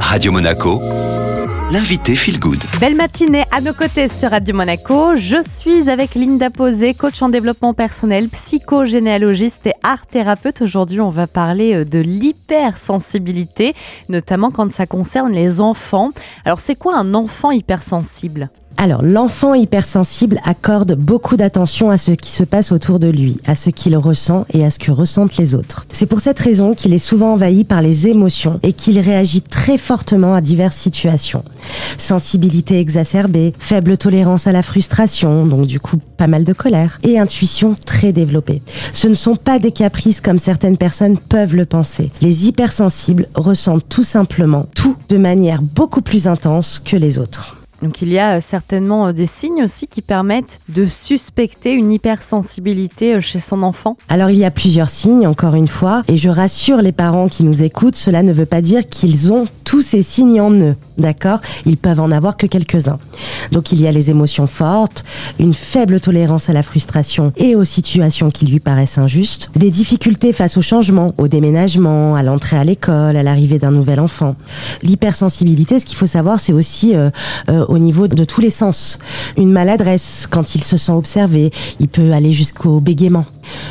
Radio 0.00 0.32
Monaco, 0.32 0.80
l'invité 1.70 2.14
Feel 2.14 2.38
Good. 2.38 2.62
Belle 2.80 2.94
matinée 2.94 3.44
à 3.50 3.60
nos 3.60 3.72
côtés 3.72 4.08
sur 4.08 4.30
Radio 4.30 4.54
Monaco. 4.54 5.16
Je 5.16 5.42
suis 5.46 5.90
avec 5.90 6.14
Linda 6.14 6.50
Posé, 6.50 6.94
coach 6.94 7.20
en 7.22 7.28
développement 7.28 7.74
personnel, 7.74 8.28
psychogénéalogiste 8.28 9.66
et 9.66 9.72
art 9.82 10.06
thérapeute. 10.06 10.62
Aujourd'hui, 10.62 11.00
on 11.00 11.10
va 11.10 11.26
parler 11.26 11.74
euh, 11.74 11.84
de 11.84 11.98
l'hypersensibilité, 11.98 13.74
notamment 14.08 14.50
quand 14.50 14.72
ça 14.72 14.86
concerne 14.86 15.32
les 15.32 15.60
enfants. 15.60 16.10
Alors, 16.44 16.60
c'est 16.60 16.76
quoi 16.76 16.96
un 16.96 17.14
enfant 17.14 17.50
hypersensible? 17.50 18.50
Alors, 18.78 19.02
l'enfant 19.02 19.54
hypersensible 19.54 20.38
accorde 20.44 20.94
beaucoup 20.96 21.36
d'attention 21.36 21.90
à 21.90 21.96
ce 21.96 22.12
qui 22.12 22.30
se 22.30 22.44
passe 22.44 22.72
autour 22.72 22.98
de 22.98 23.08
lui, 23.08 23.38
à 23.46 23.54
ce 23.54 23.70
qu'il 23.70 23.96
ressent 23.96 24.44
et 24.52 24.66
à 24.66 24.70
ce 24.70 24.78
que 24.78 24.90
ressentent 24.90 25.38
les 25.38 25.54
autres. 25.54 25.86
C'est 25.92 26.04
pour 26.04 26.20
cette 26.20 26.38
raison 26.38 26.74
qu'il 26.74 26.92
est 26.92 26.98
souvent 26.98 27.32
envahi 27.32 27.64
par 27.64 27.80
les 27.80 28.06
émotions 28.06 28.60
et 28.62 28.74
qu'il 28.74 28.98
réagit 28.98 29.40
très 29.40 29.78
fortement 29.78 30.34
à 30.34 30.42
diverses 30.42 30.76
situations. 30.76 31.42
Sensibilité 31.96 32.78
exacerbée, 32.78 33.54
faible 33.58 33.96
tolérance 33.96 34.46
à 34.46 34.52
la 34.52 34.62
frustration, 34.62 35.46
donc 35.46 35.66
du 35.66 35.80
coup 35.80 35.98
pas 36.18 36.26
mal 36.26 36.44
de 36.44 36.52
colère, 36.52 36.98
et 37.02 37.18
intuition 37.18 37.74
très 37.86 38.12
développée. 38.12 38.60
Ce 38.92 39.08
ne 39.08 39.14
sont 39.14 39.36
pas 39.36 39.58
des 39.58 39.72
caprices 39.72 40.20
comme 40.20 40.38
certaines 40.38 40.76
personnes 40.76 41.18
peuvent 41.18 41.56
le 41.56 41.66
penser. 41.66 42.10
Les 42.20 42.46
hypersensibles 42.46 43.28
ressentent 43.34 43.88
tout 43.88 44.04
simplement 44.04 44.66
tout 44.74 44.96
de 45.08 45.16
manière 45.16 45.62
beaucoup 45.62 46.02
plus 46.02 46.26
intense 46.26 46.78
que 46.78 46.96
les 46.96 47.18
autres. 47.18 47.56
Donc 47.86 48.02
il 48.02 48.12
y 48.12 48.18
a 48.18 48.38
euh, 48.38 48.40
certainement 48.40 49.06
euh, 49.06 49.12
des 49.12 49.26
signes 49.26 49.62
aussi 49.62 49.86
qui 49.86 50.02
permettent 50.02 50.58
de 50.68 50.86
suspecter 50.86 51.72
une 51.72 51.92
hypersensibilité 51.92 53.14
euh, 53.14 53.20
chez 53.20 53.38
son 53.38 53.62
enfant. 53.62 53.96
Alors 54.08 54.30
il 54.30 54.38
y 54.38 54.44
a 54.44 54.50
plusieurs 54.50 54.88
signes, 54.88 55.24
encore 55.24 55.54
une 55.54 55.68
fois, 55.68 56.02
et 56.08 56.16
je 56.16 56.28
rassure 56.28 56.78
les 56.82 56.90
parents 56.90 57.28
qui 57.28 57.44
nous 57.44 57.62
écoutent, 57.62 57.94
cela 57.94 58.24
ne 58.24 58.32
veut 58.32 58.44
pas 58.44 58.60
dire 58.60 58.88
qu'ils 58.88 59.32
ont 59.32 59.44
tous 59.62 59.82
ces 59.82 60.02
signes 60.02 60.40
en 60.40 60.50
eux, 60.50 60.74
d'accord? 60.98 61.40
Ils 61.64 61.76
peuvent 61.76 62.00
en 62.00 62.10
avoir 62.10 62.36
que 62.36 62.48
quelques-uns. 62.48 62.98
Donc 63.52 63.70
il 63.70 63.80
y 63.80 63.86
a 63.86 63.92
les 63.92 64.10
émotions 64.10 64.48
fortes, 64.48 65.04
une 65.38 65.54
faible 65.54 66.00
tolérance 66.00 66.50
à 66.50 66.52
la 66.52 66.64
frustration 66.64 67.32
et 67.36 67.54
aux 67.54 67.64
situations 67.64 68.30
qui 68.30 68.46
lui 68.46 68.58
paraissent 68.58 68.98
injustes, 68.98 69.50
des 69.54 69.70
difficultés 69.70 70.32
face 70.32 70.56
au 70.56 70.62
changement, 70.62 71.14
au 71.18 71.28
déménagement, 71.28 72.16
à 72.16 72.24
l'entrée 72.24 72.56
à 72.56 72.64
l'école, 72.64 73.16
à 73.16 73.22
l'arrivée 73.22 73.60
d'un 73.60 73.70
nouvel 73.70 74.00
enfant. 74.00 74.34
L'hypersensibilité, 74.82 75.78
ce 75.78 75.86
qu'il 75.86 75.96
faut 75.96 76.06
savoir, 76.06 76.40
c'est 76.40 76.52
aussi 76.52 76.94
au 77.76 77.78
niveau 77.78 78.08
de 78.08 78.24
tous 78.24 78.40
les 78.40 78.50
sens. 78.50 78.98
Une 79.36 79.52
maladresse, 79.52 80.26
quand 80.28 80.54
il 80.54 80.64
se 80.64 80.76
sent 80.76 80.92
observé, 80.92 81.52
il 81.78 81.88
peut 81.88 82.12
aller 82.12 82.32
jusqu'au 82.32 82.80
bégaiement 82.80 83.26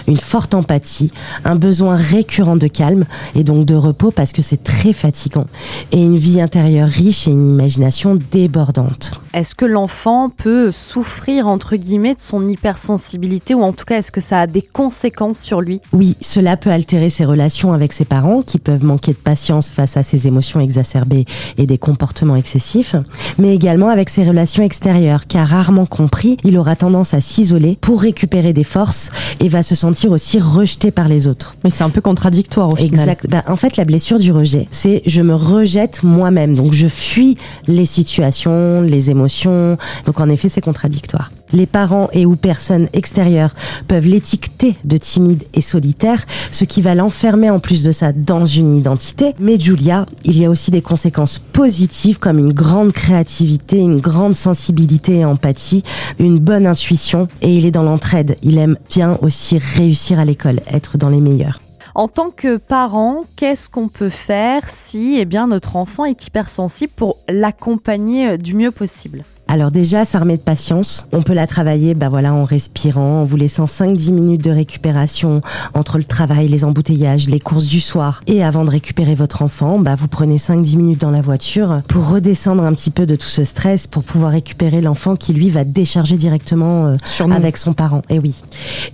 une 0.08 0.18
forte 0.18 0.54
empathie, 0.54 1.12
un 1.44 1.56
besoin 1.56 1.96
récurrent 1.96 2.56
de 2.56 2.68
calme 2.68 3.06
et 3.36 3.44
donc 3.44 3.66
de 3.66 3.76
repos 3.76 4.12
parce 4.12 4.32
que 4.32 4.42
c'est 4.42 4.64
très 4.64 4.94
fatigant, 4.94 5.46
et 5.92 6.02
une 6.02 6.18
vie 6.18 6.42
intérieure 6.42 6.88
riche 6.88 7.28
et 7.28 7.32
une 7.32 7.50
imagination 7.50 8.20
débordante. 8.32 9.20
Est-ce 9.34 9.56
que 9.56 9.66
l'enfant 9.66 10.30
peut 10.30 10.72
souffrir, 10.72 11.48
entre 11.48 11.76
guillemets, 11.76 12.16
de 12.16 12.20
son 12.20 12.48
hypersensibilité 12.48 13.54
ou 13.54 13.64
en 13.64 13.74
tout 13.74 13.86
cas, 13.86 13.98
est-ce 13.98 14.12
que 14.12 14.22
ça 14.22 14.42
a 14.42 14.48
des 14.48 14.62
conséquences 14.62 15.40
sur 15.40 15.62
lui? 15.62 15.82
Oui, 15.92 16.16
cela 16.22 16.56
peut 16.58 16.72
altérer 16.72 17.10
ses 17.10 17.26
relations 17.26 17.74
avec 17.74 17.92
ses 17.94 18.06
parents 18.06 18.42
qui 18.42 18.60
peuvent 18.60 18.86
manquer 18.86 19.12
de 19.12 19.18
patience 19.18 19.72
face 19.72 19.98
à 19.98 20.04
ses 20.04 20.28
émotions 20.28 20.60
exacerbées 20.60 21.26
et 21.58 21.66
des 21.66 21.78
comportements 21.78 22.36
excessifs, 22.36 22.96
mais 23.38 23.54
également 23.54 23.90
avec 23.90 24.10
ses 24.10 24.24
relations 24.24 24.64
extérieures 24.64 25.28
car 25.28 25.48
rarement 25.48 25.86
compris, 25.86 26.38
il 26.44 26.58
aura 26.58 26.76
tendance 26.76 27.14
à 27.14 27.22
s'isoler 27.22 27.78
pour 27.82 28.02
récupérer 28.02 28.54
des 28.54 28.64
forces 28.64 29.12
et 29.40 29.50
va 29.50 29.64
se 29.66 29.76
sentir 29.76 30.12
aussi 30.12 30.40
rejeté 30.40 30.92
par 30.92 31.08
les 31.08 31.28
autres. 31.28 31.56
Mais 31.64 31.70
c'est 31.70 31.84
un 31.84 31.90
peu 31.90 32.02
contradictoire 32.02 32.72
au 32.72 32.76
final. 32.76 33.02
Exact. 33.02 33.28
Ben, 33.30 33.44
en 33.48 33.56
fait, 33.56 33.78
la 33.78 33.86
blessure 33.86 34.20
du 34.20 34.32
rejet, 34.32 34.68
c'est 34.72 35.02
je 35.06 35.22
me 35.22 35.34
rejette 35.34 36.04
moi-même. 36.04 36.56
Donc 36.56 36.74
je 36.74 36.88
fuis 36.88 37.38
les 37.68 37.86
situations, 37.86 38.82
les 38.82 39.12
émotions. 39.12 39.78
Donc 40.06 40.20
en 40.20 40.30
effet, 40.30 40.50
c'est 40.50 40.62
contradictoire. 40.62 41.32
Les 41.54 41.66
parents 41.66 42.10
et 42.12 42.26
ou 42.26 42.36
personnes 42.36 42.88
extérieures 42.94 43.54
peuvent 43.88 44.08
l'étiqueter 44.08 44.76
de 44.84 44.98
timide 44.98 45.44
et 45.54 45.62
solitaire, 45.62 46.26
ce 46.52 46.66
qui 46.66 46.82
va 46.82 46.96
l'enfermer 46.96 47.50
en 47.50 47.60
plus 47.60 47.84
de 47.84 47.92
ça 47.92 48.12
dans 48.12 48.46
une 48.46 48.78
identité. 48.78 49.34
Mais 49.40 49.60
Julia, 49.60 50.06
il 50.24 50.38
y 50.38 50.46
a 50.46 50.50
aussi 50.50 50.72
des 50.72 50.82
conséquences 50.82 51.40
positives 51.40 52.20
comme 52.20 52.40
une 52.40 52.54
grande 52.54 52.92
créativité, 52.92 53.78
une 53.78 54.02
grande 54.02 54.36
sensibilité 54.36 55.18
et 55.18 55.26
empathie, 55.26 55.84
une 56.20 56.40
bonne 56.40 56.66
intuition 56.66 57.28
et 57.42 57.56
il 57.56 57.66
est 57.66 57.72
dans 57.72 57.84
l'entraide. 57.84 58.38
Il 58.42 58.58
aime 58.58 58.78
bien 58.90 59.18
aussi 59.22 59.58
réussir 59.58 60.20
à 60.20 60.26
l'école, 60.26 60.62
être 60.72 60.98
dans 60.98 61.10
les 61.10 61.22
meilleurs. 61.22 61.60
En 61.94 62.10
tant 62.10 62.30
que 62.30 62.58
parent, 62.58 63.24
qu'est-ce 63.38 63.70
qu'on 63.70 63.88
peut 63.88 64.10
faire 64.10 64.70
si 64.70 65.16
eh 65.18 65.24
bien, 65.24 65.48
notre 65.48 65.78
enfant 65.78 66.04
est 66.04 66.28
hypersensible 66.28 66.92
pour 66.94 67.18
l'accompagner 67.30 68.38
du 68.38 68.54
mieux 68.54 68.72
possible? 68.72 69.24
Alors 69.48 69.72
déjà, 69.72 70.06
ça 70.06 70.20
remet 70.20 70.38
de 70.38 70.42
patience. 70.42 71.08
On 71.12 71.22
peut 71.22 71.34
la 71.34 71.46
travailler 71.46 71.94
bah 71.94 72.10
voilà, 72.10 72.34
en 72.34 72.46
respirant, 72.46 73.22
en 73.22 73.26
vous 73.26 73.38
laissant 73.38 73.66
5-10 73.66 74.12
minutes 74.12 74.44
de 74.44 74.50
récupération 74.50 75.42
entre 75.74 75.98
le 75.98 76.04
travail, 76.04 76.48
les 76.48 76.64
embouteillages, 76.64 77.30
les 77.30 77.40
courses 77.40 77.68
du 77.68 77.80
soir. 77.80 78.22
Et 78.26 78.44
avant 78.44 78.66
de 78.66 78.72
récupérer 78.72 79.14
votre 79.14 79.44
enfant, 79.44 79.78
bah 79.78 79.96
vous 79.96 80.08
prenez 80.08 80.38
5-10 80.38 80.78
minutes 80.78 81.02
dans 81.02 81.12
la 81.12 81.22
voiture 81.22 81.82
pour 81.88 82.10
redescendre 82.10 82.64
un 82.64 82.74
petit 82.74 82.90
peu 82.90 83.06
de 83.06 83.16
tout 83.16 83.28
ce 83.28 83.44
stress, 83.44 83.86
pour 83.86 84.04
pouvoir 84.04 84.32
récupérer 84.32 84.82
l'enfant 84.82 85.16
qui, 85.16 85.34
lui, 85.34 85.50
va 85.52 85.64
décharger 85.64 86.18
directement 86.18 86.88
euh, 86.88 86.96
avec 87.32 87.58
son 87.58 87.74
parent. 87.74 88.02
Et 88.10 88.18
oui. 88.18 88.42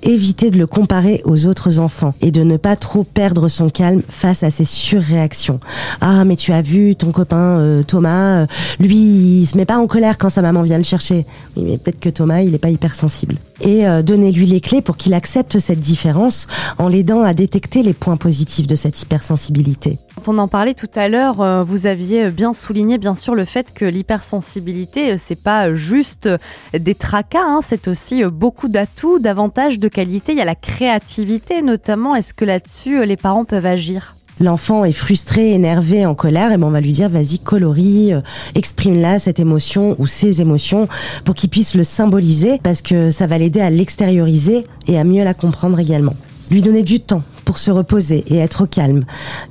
Évitez 0.04 0.52
de 0.52 0.58
le 0.58 0.68
comparer 0.68 1.22
aux 1.24 1.48
autres 1.48 1.80
enfants 1.80 2.14
et 2.22 2.32
de 2.32 2.44
ne 2.44 2.58
pas 2.58 2.76
trop 2.76 3.04
perdre 3.04 3.48
son 3.48 3.70
calme 3.70 4.02
face 4.10 4.44
à 4.44 4.50
ses 4.50 4.66
surréactions. 4.66 5.60
Ah, 6.02 6.26
mais 6.26 6.36
tu 6.36 6.52
as 6.52 6.62
vu 6.62 6.96
ton 6.96 7.12
copain 7.12 7.60
euh, 7.60 7.84
Thomas, 7.84 8.42
euh, 8.42 8.46
lui, 8.80 8.98
il 9.42 9.46
se 9.46 9.58
met 9.58 9.66
pas 9.66 9.78
en 9.78 9.88
colère 9.88 10.18
quand 10.18 10.30
ça 10.30 10.41
maman 10.42 10.62
vient 10.64 10.78
le 10.78 10.84
chercher. 10.84 11.26
Oui, 11.56 11.64
mais 11.64 11.78
peut-être 11.78 12.00
que 12.00 12.10
Thomas, 12.10 12.42
il 12.42 12.52
n'est 12.52 12.58
pas 12.58 12.70
hypersensible. 12.70 13.36
Et 13.62 13.88
euh, 13.88 14.02
donnez-lui 14.02 14.46
les 14.46 14.62
clés 14.62 14.82
pour 14.82 14.98
qu'il 14.98 15.14
accepte 15.14 15.60
cette 15.60 15.80
différence 15.80 16.48
en 16.78 16.88
l'aidant 16.88 17.22
à 17.22 17.34
détecter 17.34 17.84
les 17.84 17.94
points 17.94 18.18
positifs 18.18 18.68
de 18.68 18.76
cette 18.76 19.02
hypersensibilité. 19.02 20.00
Quand 20.16 20.34
on 20.34 20.38
en 20.40 20.48
parlait 20.48 20.74
tout 20.74 20.90
à 20.96 21.08
l'heure, 21.08 21.42
euh, 21.42 21.64
vous 21.64 21.88
aviez 21.88 22.30
bien 22.30 22.54
souligné 22.54 22.98
bien 22.98 23.16
sûr 23.16 23.36
le 23.36 23.46
fait 23.46 23.74
que 23.74 23.86
l'hypersensibilité, 23.86 25.12
euh, 25.12 25.16
c'est 25.20 25.42
pas 25.42 25.74
juste 25.76 26.30
des 26.78 26.96
tracas, 26.96 27.44
hein, 27.46 27.60
c'est 27.64 27.88
aussi 27.88 28.24
beaucoup 28.24 28.68
d'atouts, 28.68 29.20
d'avantages, 29.20 29.80
de 29.80 29.88
qualité. 29.88 30.32
Il 30.32 30.38
y 30.38 30.42
a 30.42 30.46
la 30.46 30.56
créativité 30.56 31.62
notamment. 31.62 32.16
Est-ce 32.16 32.34
que 32.34 32.46
là-dessus, 32.46 33.06
les 33.06 33.18
parents 33.18 33.46
peuvent 33.46 33.66
agir? 33.66 34.16
L'enfant 34.42 34.86
est 34.86 34.92
frustré, 34.92 35.52
énervé, 35.52 36.06
en 36.06 36.16
colère, 36.16 36.52
et 36.52 36.58
ben 36.58 36.68
on 36.68 36.72
va 36.72 36.82
lui 36.82 36.92
dire 36.92 37.10
vas-y 37.10 37.40
colorie, 37.40 38.14
euh, 38.14 38.22
exprime-la 38.56 39.20
cette 39.20 39.40
émotion 39.40 39.96
ou 40.00 40.08
ces 40.08 40.42
émotions 40.42 40.88
pour 41.24 41.36
qu'il 41.36 41.50
puisse 41.50 41.76
le 41.76 41.84
symboliser 41.84 42.60
parce 42.62 42.82
que 42.82 43.12
ça 43.12 43.28
va 43.28 43.38
l'aider 43.38 43.62
à 43.62 43.70
l'extérioriser 43.70 44.64
et 44.88 45.00
à 45.00 45.04
mieux 45.04 45.24
la 45.24 45.34
comprendre 45.34 45.80
également. 45.80 46.16
Lui 46.50 46.62
donner 46.62 46.84
du 46.84 47.00
temps 47.00 47.24
pour 47.44 47.58
se 47.58 47.72
reposer 47.72 48.24
et 48.28 48.38
être 48.38 48.64
au 48.64 48.68
calme. 48.68 49.04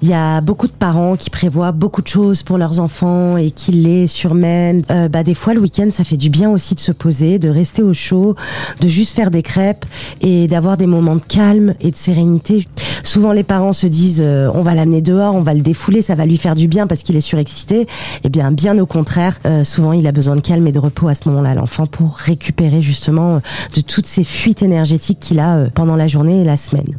Il 0.02 0.08
y 0.08 0.14
a 0.14 0.40
beaucoup 0.40 0.66
de 0.66 0.72
parents 0.72 1.16
qui 1.16 1.30
prévoient 1.30 1.72
beaucoup 1.72 2.02
de 2.02 2.08
choses 2.08 2.42
pour 2.42 2.58
leurs 2.58 2.80
enfants 2.80 3.36
et 3.36 3.50
qui 3.50 3.72
les 3.72 4.06
surmènent. 4.06 4.82
Euh, 4.90 5.08
bah, 5.08 5.22
des 5.22 5.34
fois, 5.34 5.54
le 5.54 5.60
week-end, 5.60 5.88
ça 5.90 6.04
fait 6.04 6.16
du 6.16 6.30
bien 6.30 6.50
aussi 6.50 6.74
de 6.74 6.80
se 6.80 6.92
poser, 6.92 7.38
de 7.38 7.48
rester 7.48 7.82
au 7.82 7.92
chaud, 7.92 8.34
de 8.80 8.88
juste 8.88 9.14
faire 9.14 9.30
des 9.30 9.42
crêpes 9.42 9.84
et 10.20 10.48
d'avoir 10.48 10.76
des 10.76 10.86
moments 10.86 11.16
de 11.16 11.20
calme 11.20 11.74
et 11.80 11.90
de 11.90 11.96
sérénité. 11.96 12.66
Souvent, 13.02 13.32
les 13.32 13.42
parents 13.44 13.72
se 13.72 13.86
disent 13.86 14.22
euh, 14.22 14.50
on 14.54 14.62
va 14.62 14.74
l'amener 14.74 15.02
dehors, 15.02 15.34
on 15.34 15.40
va 15.40 15.54
le 15.54 15.60
défouler, 15.60 16.02
ça 16.02 16.14
va 16.14 16.26
lui 16.26 16.36
faire 16.36 16.54
du 16.54 16.68
bien 16.68 16.86
parce 16.86 17.02
qu'il 17.02 17.16
est 17.16 17.20
surexcité. 17.20 17.86
Eh 18.24 18.28
bien, 18.28 18.52
bien 18.52 18.78
au 18.78 18.86
contraire, 18.86 19.38
euh, 19.46 19.64
souvent, 19.64 19.92
il 19.92 20.06
a 20.06 20.12
besoin 20.12 20.36
de 20.36 20.40
calme 20.40 20.66
et 20.66 20.72
de 20.72 20.78
repos 20.78 21.08
à 21.08 21.14
ce 21.14 21.28
moment-là, 21.28 21.54
l'enfant, 21.54 21.86
pour 21.86 22.16
récupérer 22.16 22.82
justement 22.82 23.40
de 23.74 23.80
toutes 23.80 24.06
ces 24.06 24.24
fuites 24.24 24.62
énergétiques 24.62 25.20
qu'il 25.20 25.40
a 25.40 25.66
pendant 25.74 25.96
la 25.96 26.08
journée 26.08 26.42
et 26.42 26.44
la 26.44 26.56
semaine. 26.56 26.96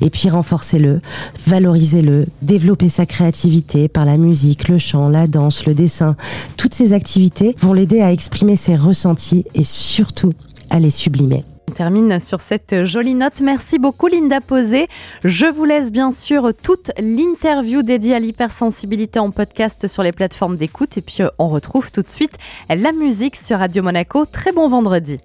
Et 0.00 0.10
puis 0.10 0.28
renforcez-le, 0.28 1.00
valorisez-le, 1.46 2.26
développez 2.42 2.88
sa 2.88 3.06
créativité 3.06 3.88
par 3.88 4.04
la 4.04 4.16
musique, 4.16 4.68
le 4.68 4.78
chant, 4.78 5.08
la 5.08 5.26
danse, 5.26 5.66
le 5.66 5.74
dessin. 5.74 6.16
Toutes 6.56 6.74
ces 6.74 6.92
activités 6.92 7.56
vont 7.60 7.72
l'aider 7.72 8.00
à 8.00 8.12
exprimer 8.12 8.56
ses 8.56 8.76
ressentis 8.76 9.44
et 9.54 9.64
surtout 9.64 10.32
à 10.70 10.78
les 10.78 10.90
sublimer. 10.90 11.44
On 11.68 11.72
termine 11.72 12.20
sur 12.20 12.40
cette 12.40 12.84
jolie 12.84 13.14
note. 13.14 13.40
Merci 13.40 13.78
beaucoup 13.78 14.06
Linda 14.06 14.40
Posé. 14.40 14.86
Je 15.24 15.46
vous 15.46 15.64
laisse 15.64 15.90
bien 15.90 16.12
sûr 16.12 16.52
toute 16.62 16.92
l'interview 16.98 17.82
dédiée 17.82 18.14
à 18.14 18.20
l'hypersensibilité 18.20 19.18
en 19.18 19.30
podcast 19.30 19.88
sur 19.88 20.02
les 20.02 20.12
plateformes 20.12 20.56
d'écoute 20.56 20.96
et 20.98 21.00
puis 21.00 21.22
euh, 21.22 21.28
on 21.38 21.48
retrouve 21.48 21.90
tout 21.90 22.02
de 22.02 22.10
suite 22.10 22.36
la 22.68 22.92
musique 22.92 23.36
sur 23.36 23.58
Radio 23.58 23.82
Monaco. 23.82 24.24
Très 24.24 24.52
bon 24.52 24.68
vendredi. 24.68 25.18